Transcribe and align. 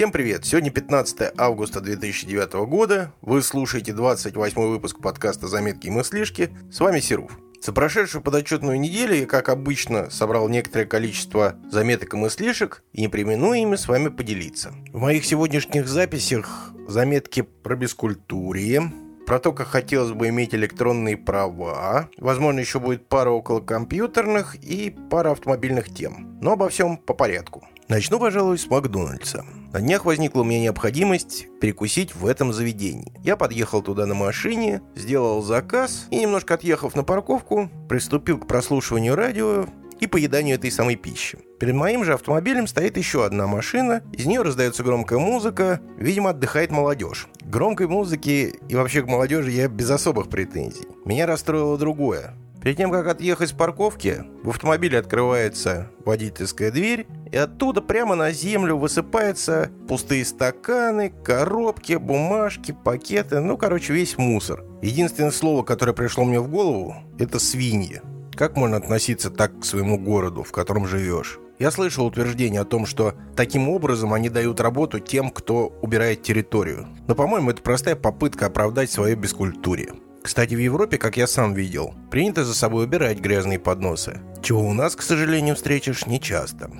Всем 0.00 0.12
привет! 0.12 0.46
Сегодня 0.46 0.70
15 0.70 1.34
августа 1.36 1.82
2009 1.82 2.54
года. 2.66 3.12
Вы 3.20 3.42
слушаете 3.42 3.92
28 3.92 4.58
выпуск 4.62 4.98
подкаста 4.98 5.46
«Заметки 5.46 5.88
и 5.88 5.90
мыслишки». 5.90 6.48
С 6.72 6.80
вами 6.80 7.00
Серов. 7.00 7.38
За 7.60 7.74
прошедшую 7.74 8.22
подотчетную 8.22 8.80
неделю 8.80 9.14
я, 9.14 9.26
как 9.26 9.50
обычно, 9.50 10.08
собрал 10.08 10.48
некоторое 10.48 10.86
количество 10.86 11.56
заметок 11.70 12.14
и 12.14 12.16
мыслишек 12.16 12.82
и 12.94 13.02
не 13.02 13.08
примену 13.08 13.52
ими 13.52 13.76
с 13.76 13.88
вами 13.88 14.08
поделиться. 14.08 14.72
В 14.90 15.00
моих 15.00 15.26
сегодняшних 15.26 15.86
записях 15.86 16.72
заметки 16.88 17.42
про 17.42 17.76
бескультурие, 17.76 18.90
про 19.26 19.38
то, 19.38 19.52
как 19.52 19.66
хотелось 19.66 20.12
бы 20.12 20.28
иметь 20.28 20.54
электронные 20.54 21.18
права, 21.18 22.08
возможно, 22.16 22.58
еще 22.60 22.80
будет 22.80 23.06
пара 23.06 23.32
околокомпьютерных 23.32 24.54
и 24.54 24.96
пара 25.10 25.32
автомобильных 25.32 25.94
тем. 25.94 26.38
Но 26.40 26.52
обо 26.52 26.70
всем 26.70 26.96
по 26.96 27.12
порядку. 27.12 27.66
Начну, 27.90 28.20
пожалуй, 28.20 28.56
с 28.56 28.70
Макдональдса. 28.70 29.44
На 29.72 29.80
днях 29.80 30.04
возникла 30.04 30.42
у 30.42 30.44
меня 30.44 30.60
необходимость 30.60 31.48
перекусить 31.60 32.14
в 32.14 32.24
этом 32.24 32.52
заведении. 32.52 33.12
Я 33.24 33.36
подъехал 33.36 33.82
туда 33.82 34.06
на 34.06 34.14
машине, 34.14 34.80
сделал 34.94 35.42
заказ 35.42 36.06
и, 36.08 36.20
немножко 36.20 36.54
отъехав 36.54 36.94
на 36.94 37.02
парковку, 37.02 37.68
приступил 37.88 38.38
к 38.38 38.46
прослушиванию 38.46 39.16
радио 39.16 39.66
и 39.98 40.06
поеданию 40.06 40.54
этой 40.54 40.70
самой 40.70 40.94
пищи. 40.94 41.40
Перед 41.58 41.74
моим 41.74 42.04
же 42.04 42.14
автомобилем 42.14 42.68
стоит 42.68 42.96
еще 42.96 43.24
одна 43.24 43.48
машина, 43.48 44.04
из 44.12 44.24
нее 44.24 44.42
раздается 44.42 44.84
громкая 44.84 45.18
музыка, 45.18 45.80
видимо, 45.98 46.30
отдыхает 46.30 46.70
молодежь. 46.70 47.26
К 47.40 47.46
громкой 47.46 47.88
музыке 47.88 48.54
и 48.68 48.76
вообще 48.76 49.02
к 49.02 49.08
молодежи 49.08 49.50
я 49.50 49.66
без 49.66 49.90
особых 49.90 50.28
претензий. 50.28 50.86
Меня 51.04 51.26
расстроило 51.26 51.76
другое. 51.76 52.36
Перед 52.62 52.76
тем, 52.76 52.92
как 52.92 53.06
отъехать 53.08 53.48
с 53.48 53.52
парковки, 53.52 54.22
в 54.44 54.50
автомобиле 54.50 54.98
открывается 54.98 55.90
водительская 56.04 56.70
дверь, 56.70 57.06
и 57.32 57.36
оттуда 57.36 57.80
прямо 57.80 58.14
на 58.14 58.32
землю 58.32 58.76
высыпаются 58.76 59.70
пустые 59.88 60.24
стаканы, 60.24 61.12
коробки, 61.24 61.94
бумажки, 61.94 62.72
пакеты, 62.72 63.40
ну, 63.40 63.56
короче, 63.56 63.92
весь 63.92 64.18
мусор. 64.18 64.64
Единственное 64.82 65.30
слово, 65.30 65.62
которое 65.62 65.92
пришло 65.92 66.24
мне 66.24 66.40
в 66.40 66.48
голову, 66.48 66.96
это 67.18 67.38
свиньи. 67.38 68.02
Как 68.34 68.56
можно 68.56 68.78
относиться 68.78 69.30
так 69.30 69.60
к 69.60 69.64
своему 69.64 69.98
городу, 69.98 70.42
в 70.42 70.52
котором 70.52 70.86
живешь? 70.86 71.38
Я 71.58 71.70
слышал 71.70 72.06
утверждение 72.06 72.62
о 72.62 72.64
том, 72.64 72.86
что 72.86 73.14
таким 73.36 73.68
образом 73.68 74.14
они 74.14 74.30
дают 74.30 74.60
работу 74.60 74.98
тем, 74.98 75.30
кто 75.30 75.66
убирает 75.82 76.22
территорию. 76.22 76.88
Но, 77.06 77.14
по-моему, 77.14 77.50
это 77.50 77.60
простая 77.60 77.96
попытка 77.96 78.46
оправдать 78.46 78.90
свое 78.90 79.14
бескультурие. 79.14 79.92
Кстати, 80.22 80.54
в 80.54 80.58
Европе, 80.58 80.96
как 80.96 81.18
я 81.18 81.26
сам 81.26 81.52
видел, 81.52 81.94
принято 82.10 82.44
за 82.44 82.54
собой 82.54 82.84
убирать 82.84 83.20
грязные 83.20 83.58
подносы, 83.58 84.20
чего 84.42 84.62
у 84.62 84.72
нас, 84.72 84.96
к 84.96 85.02
сожалению, 85.02 85.54
встретишь 85.54 86.06
нечасто. 86.06 86.70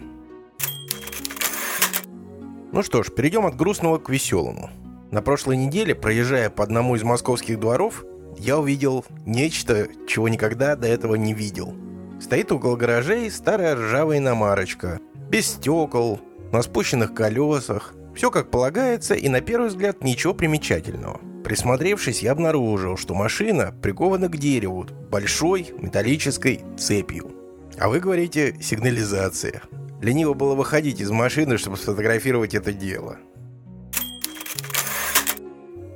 Ну 2.72 2.82
что 2.82 3.02
ж, 3.02 3.10
перейдем 3.10 3.46
от 3.46 3.56
грустного 3.56 3.98
к 3.98 4.08
веселому. 4.08 4.70
На 5.10 5.22
прошлой 5.22 5.56
неделе, 5.56 5.94
проезжая 5.94 6.50
по 6.50 6.62
одному 6.62 6.94
из 6.94 7.02
московских 7.02 7.58
дворов, 7.58 8.04
я 8.38 8.58
увидел 8.58 9.04
нечто, 9.26 9.88
чего 10.06 10.28
никогда 10.28 10.76
до 10.76 10.86
этого 10.86 11.16
не 11.16 11.34
видел. 11.34 11.74
Стоит 12.20 12.52
около 12.52 12.76
гаражей 12.76 13.28
старая 13.30 13.74
ржавая 13.74 14.18
иномарочка, 14.18 15.00
без 15.28 15.46
стекол, 15.46 16.20
на 16.52 16.62
спущенных 16.62 17.12
колесах, 17.12 17.94
все 18.14 18.30
как 18.30 18.50
полагается 18.50 19.14
и 19.14 19.28
на 19.28 19.40
первый 19.40 19.68
взгляд 19.68 20.04
ничего 20.04 20.32
примечательного. 20.32 21.20
Присмотревшись, 21.42 22.22
я 22.22 22.32
обнаружил, 22.32 22.96
что 22.96 23.14
машина 23.14 23.74
прикована 23.82 24.28
к 24.28 24.36
дереву 24.36 24.86
большой 25.10 25.70
металлической 25.78 26.60
цепью. 26.78 27.32
А 27.78 27.88
вы 27.88 27.98
говорите 27.98 28.56
«сигнализация». 28.60 29.62
Лениво 30.00 30.34
было 30.34 30.54
выходить 30.54 31.00
из 31.00 31.10
машины, 31.10 31.58
чтобы 31.58 31.76
сфотографировать 31.76 32.54
это 32.54 32.72
дело. 32.72 33.18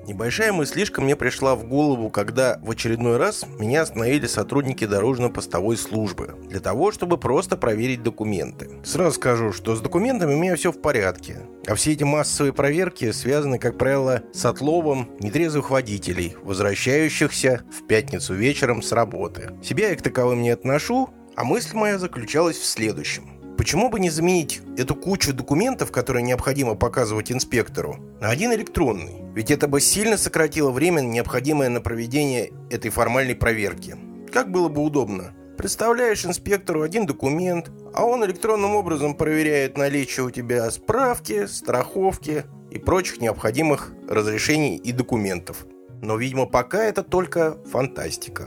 Небольшая 0.07 0.53
мыслишка 0.53 1.01
мне 1.01 1.17
пришла 1.17 1.57
в 1.57 1.65
голову, 1.65 2.11
когда 2.11 2.59
в 2.63 2.71
очередной 2.71 3.17
раз 3.17 3.47
меня 3.59 3.81
остановили 3.81 4.27
сотрудники 4.27 4.85
дорожно-постовой 4.85 5.79
службы 5.79 6.35
для 6.47 6.61
того, 6.61 6.93
чтобы 6.93 7.17
просто 7.17 7.57
проверить 7.57 8.03
документы. 8.03 8.71
Сразу 8.85 9.15
скажу, 9.15 9.53
что 9.53 9.75
с 9.75 9.81
документами 9.81 10.35
у 10.35 10.39
меня 10.39 10.57
все 10.57 10.73
в 10.73 10.83
порядке, 10.83 11.39
а 11.67 11.75
все 11.75 11.93
эти 11.93 12.05
массовые 12.05 12.53
проверки 12.53 13.11
связаны, 13.13 13.59
как 13.59 13.79
правило, 13.79 14.23
с 14.35 14.45
отловом 14.45 15.09
нетрезвых 15.21 15.71
водителей, 15.71 16.37
возвращающихся 16.43 17.63
в 17.73 17.87
пятницу 17.87 18.35
вечером 18.35 18.83
с 18.83 18.93
работы. 18.93 19.53
Себя 19.63 19.89
я 19.89 19.97
к 19.97 20.03
таковым 20.03 20.43
не 20.43 20.51
отношу, 20.51 21.09
а 21.35 21.45
мысль 21.45 21.75
моя 21.75 21.99
заключалась 21.99 22.59
в 22.59 22.67
следующем. 22.67 23.34
Почему 23.65 23.89
бы 23.89 23.99
не 23.99 24.11
заменить 24.11 24.61
эту 24.77 24.95
кучу 24.95 25.33
документов, 25.33 25.91
которые 25.91 26.23
необходимо 26.23 26.75
показывать 26.75 27.33
инспектору, 27.33 27.97
на 28.21 28.29
один 28.29 28.53
электронный? 28.53 29.23
Ведь 29.35 29.51
это 29.51 29.69
бы 29.69 29.81
сильно 29.81 30.19
сократило 30.19 30.71
время, 30.71 31.01
необходимое 31.01 31.71
на 31.71 31.81
проведение 31.81 32.53
этой 32.69 32.91
формальной 32.91 33.35
проверки. 33.35 33.97
Как 34.31 34.51
было 34.51 34.69
бы 34.69 34.83
удобно? 34.83 35.33
Представляешь 35.57 36.27
инспектору 36.27 36.83
один 36.83 37.07
документ, 37.07 37.71
а 37.95 38.05
он 38.05 38.23
электронным 38.27 38.77
образом 38.77 39.15
проверяет 39.15 39.79
наличие 39.79 40.27
у 40.27 40.31
тебя 40.31 40.71
справки, 40.71 41.47
страховки 41.47 42.45
и 42.71 42.79
прочих 42.79 43.23
необходимых 43.23 43.95
разрешений 44.07 44.77
и 44.77 44.93
документов. 44.93 45.65
Но, 46.03 46.19
видимо, 46.19 46.45
пока 46.45 46.85
это 46.85 47.03
только 47.03 47.57
фантастика. 47.73 48.47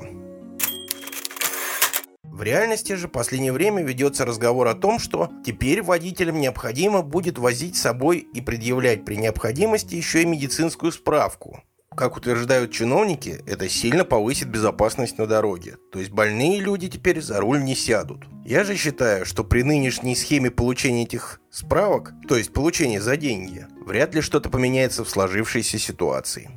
В 2.38 2.44
реальности 2.44 2.94
же 2.94 3.08
в 3.08 3.12
последнее 3.12 3.52
время 3.52 3.82
ведется 3.82 4.24
разговор 4.24 4.68
о 4.68 4.76
том, 4.76 5.00
что 5.00 5.32
теперь 5.44 5.82
водителям 5.82 6.40
необходимо 6.40 7.02
будет 7.02 7.40
возить 7.40 7.76
с 7.76 7.82
собой 7.82 8.28
и 8.32 8.42
предъявлять 8.42 9.04
при 9.04 9.16
необходимости 9.16 9.96
еще 9.96 10.22
и 10.22 10.26
медицинскую 10.28 10.92
справку. 10.92 11.64
Как 11.96 12.16
утверждают 12.16 12.72
чиновники, 12.72 13.42
это 13.48 13.68
сильно 13.68 14.06
повысит 14.06 14.50
безопасность 14.50 15.18
на 15.18 15.26
дороге. 15.26 15.78
То 15.92 15.98
есть 15.98 16.12
больные 16.12 16.60
люди 16.60 16.88
теперь 16.90 17.24
за 17.24 17.40
руль 17.40 17.64
не 17.64 17.74
сядут. 17.74 18.28
Я 18.46 18.64
же 18.64 18.76
считаю, 18.76 19.26
что 19.26 19.44
при 19.44 19.64
нынешней 19.64 20.16
схеме 20.16 20.52
получения 20.52 21.06
этих 21.06 21.42
справок, 21.50 22.14
то 22.28 22.38
есть 22.38 22.54
получения 22.54 23.02
за 23.02 23.18
деньги, 23.18 23.66
вряд 23.84 24.14
ли 24.14 24.22
что-то 24.22 24.52
поменяется 24.52 25.04
в 25.04 25.10
сложившейся 25.10 25.80
ситуации. 25.80 26.52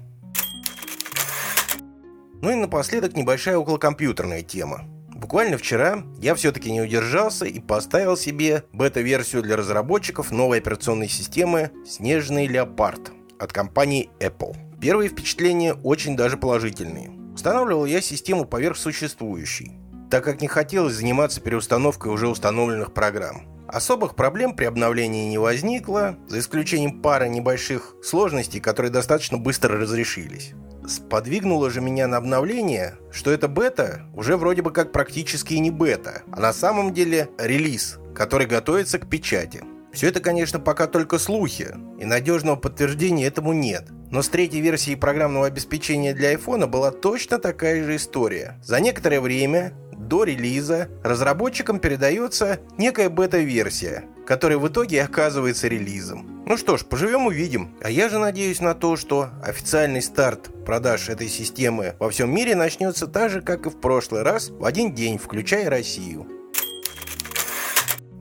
Ну 2.42 2.50
и 2.50 2.54
напоследок 2.54 3.16
небольшая 3.16 3.56
околокомпьютерная 3.56 4.42
тема. 4.42 4.84
Буквально 5.20 5.58
вчера 5.58 6.02
я 6.18 6.34
все-таки 6.34 6.72
не 6.72 6.80
удержался 6.80 7.44
и 7.44 7.60
поставил 7.60 8.16
себе 8.16 8.64
бета-версию 8.72 9.42
для 9.42 9.56
разработчиков 9.56 10.30
новой 10.30 10.58
операционной 10.58 11.08
системы 11.08 11.70
«Снежный 11.86 12.46
леопард» 12.46 13.12
от 13.38 13.52
компании 13.52 14.08
Apple. 14.18 14.56
Первые 14.80 15.10
впечатления 15.10 15.74
очень 15.74 16.16
даже 16.16 16.38
положительные. 16.38 17.10
Устанавливал 17.34 17.84
я 17.84 18.00
систему 18.00 18.46
поверх 18.46 18.78
существующей, 18.78 19.72
так 20.10 20.24
как 20.24 20.40
не 20.40 20.48
хотелось 20.48 20.94
заниматься 20.94 21.42
переустановкой 21.42 22.12
уже 22.12 22.26
установленных 22.26 22.94
программ. 22.94 23.42
Особых 23.68 24.16
проблем 24.16 24.56
при 24.56 24.64
обновлении 24.64 25.28
не 25.28 25.36
возникло, 25.36 26.16
за 26.28 26.38
исключением 26.38 27.02
пары 27.02 27.28
небольших 27.28 27.94
сложностей, 28.02 28.58
которые 28.58 28.90
достаточно 28.90 29.36
быстро 29.36 29.76
разрешились 29.76 30.54
сподвигнуло 30.86 31.70
же 31.70 31.80
меня 31.80 32.06
на 32.06 32.16
обновление, 32.16 32.96
что 33.10 33.30
это 33.30 33.48
бета 33.48 34.02
уже 34.14 34.36
вроде 34.36 34.62
бы 34.62 34.72
как 34.72 34.92
практически 34.92 35.54
и 35.54 35.58
не 35.60 35.70
бета, 35.70 36.22
а 36.32 36.40
на 36.40 36.52
самом 36.52 36.92
деле 36.92 37.28
релиз, 37.38 37.98
который 38.14 38.46
готовится 38.46 38.98
к 38.98 39.08
печати. 39.08 39.62
Все 39.92 40.08
это, 40.08 40.20
конечно, 40.20 40.60
пока 40.60 40.86
только 40.86 41.18
слухи, 41.18 41.74
и 41.98 42.04
надежного 42.04 42.56
подтверждения 42.56 43.26
этому 43.26 43.52
нет. 43.52 43.88
Но 44.10 44.22
с 44.22 44.28
третьей 44.28 44.60
версией 44.60 44.96
программного 44.96 45.46
обеспечения 45.46 46.14
для 46.14 46.34
iPhone 46.34 46.66
была 46.66 46.90
точно 46.90 47.38
такая 47.38 47.84
же 47.84 47.96
история. 47.96 48.58
За 48.62 48.80
некоторое 48.80 49.20
время 49.20 49.72
до 50.08 50.24
релиза 50.24 50.88
разработчикам 51.02 51.78
передается 51.78 52.60
некая 52.78 53.08
бета-версия, 53.08 54.04
которая 54.26 54.58
в 54.58 54.66
итоге 54.68 55.02
оказывается 55.02 55.68
релизом. 55.68 56.42
Ну 56.46 56.56
что 56.56 56.76
ж, 56.76 56.84
поживем 56.84 57.26
увидим. 57.26 57.76
А 57.80 57.90
я 57.90 58.08
же 58.08 58.18
надеюсь 58.18 58.60
на 58.60 58.74
то, 58.74 58.96
что 58.96 59.28
официальный 59.42 60.02
старт 60.02 60.50
продаж 60.64 61.08
этой 61.08 61.28
системы 61.28 61.94
во 61.98 62.10
всем 62.10 62.34
мире 62.34 62.56
начнется 62.56 63.06
так 63.06 63.30
же, 63.30 63.40
как 63.40 63.66
и 63.66 63.70
в 63.70 63.80
прошлый 63.80 64.22
раз, 64.22 64.48
в 64.50 64.64
один 64.64 64.92
день, 64.92 65.18
включая 65.18 65.70
Россию. 65.70 66.26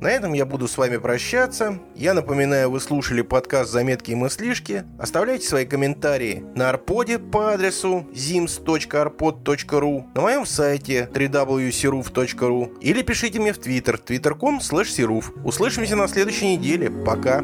На 0.01 0.07
этом 0.10 0.34
я 0.34 0.46
буду 0.46 0.68
с 0.68 0.78
вами 0.78 0.98
прощаться. 0.98 1.80
Я 1.96 2.13
напоминаю, 2.13 2.72
вы 2.72 2.80
слушали 2.80 3.22
подкаст 3.22 3.72
«Заметки 3.72 4.12
и 4.12 4.16
мыслишки». 4.16 4.86
Оставляйте 4.98 5.48
свои 5.48 5.66
комментарии 5.66 6.44
на 6.56 6.69
арподе 6.69 7.19
по 7.19 7.54
адресу 7.54 8.06
zims.arpod.ru, 8.13 10.06
на 10.16 10.22
моем 10.22 10.46
сайте 10.46 11.10
www.siruf.ru 11.12 12.80
или 12.80 13.01
пишите 13.01 13.40
мне 13.40 13.51
в 13.51 13.57
твиттер 13.57 13.96
twitter.com 13.96 14.60
Услышимся 15.44 15.96
на 15.96 16.07
следующей 16.07 16.56
неделе. 16.56 16.90
Пока! 16.90 17.44